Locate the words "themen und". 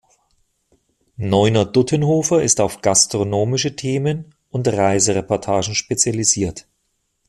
3.75-4.67